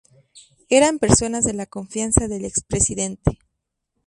Eran 0.69 0.97
personas 0.97 1.43
de 1.43 1.53
la 1.53 1.67
confianza 1.67 2.27
del 2.27 2.43
expresidente. 2.43 3.37